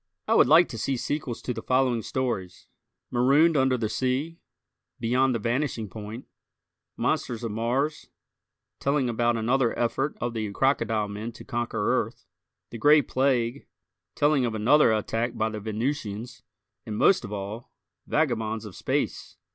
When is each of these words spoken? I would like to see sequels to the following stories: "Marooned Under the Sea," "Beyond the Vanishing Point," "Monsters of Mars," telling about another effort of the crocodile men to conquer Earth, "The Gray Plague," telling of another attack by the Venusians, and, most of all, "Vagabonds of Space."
I 0.27 0.33
would 0.33 0.47
like 0.47 0.67
to 0.69 0.79
see 0.79 0.97
sequels 0.97 1.43
to 1.43 1.53
the 1.53 1.61
following 1.61 2.01
stories: 2.01 2.65
"Marooned 3.11 3.55
Under 3.55 3.77
the 3.77 3.87
Sea," 3.87 4.39
"Beyond 4.99 5.35
the 5.35 5.37
Vanishing 5.37 5.89
Point," 5.91 6.25
"Monsters 6.97 7.43
of 7.43 7.51
Mars," 7.51 8.09
telling 8.79 9.09
about 9.09 9.37
another 9.37 9.77
effort 9.77 10.17
of 10.19 10.33
the 10.33 10.51
crocodile 10.53 11.07
men 11.07 11.31
to 11.33 11.43
conquer 11.45 12.01
Earth, 12.03 12.25
"The 12.71 12.79
Gray 12.79 13.03
Plague," 13.03 13.67
telling 14.15 14.43
of 14.43 14.55
another 14.55 14.91
attack 14.91 15.37
by 15.37 15.49
the 15.49 15.59
Venusians, 15.59 16.41
and, 16.83 16.97
most 16.97 17.23
of 17.23 17.31
all, 17.31 17.71
"Vagabonds 18.07 18.65
of 18.65 18.75
Space." 18.75 19.37